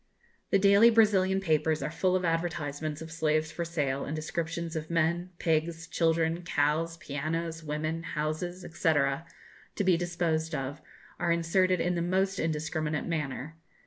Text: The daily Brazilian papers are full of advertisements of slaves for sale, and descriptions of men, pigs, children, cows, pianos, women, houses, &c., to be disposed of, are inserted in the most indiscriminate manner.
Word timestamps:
The 0.49 0.57
daily 0.57 0.89
Brazilian 0.89 1.39
papers 1.39 1.83
are 1.83 1.91
full 1.91 2.15
of 2.15 2.25
advertisements 2.25 3.03
of 3.03 3.11
slaves 3.11 3.51
for 3.51 3.63
sale, 3.63 4.03
and 4.03 4.15
descriptions 4.15 4.75
of 4.75 4.89
men, 4.89 5.29
pigs, 5.37 5.85
children, 5.85 6.41
cows, 6.41 6.97
pianos, 6.97 7.63
women, 7.63 8.01
houses, 8.01 8.65
&c., 8.67 8.91
to 8.95 9.83
be 9.83 9.97
disposed 9.97 10.55
of, 10.55 10.81
are 11.19 11.31
inserted 11.31 11.79
in 11.79 11.93
the 11.93 12.01
most 12.01 12.39
indiscriminate 12.39 13.05
manner. 13.05 13.57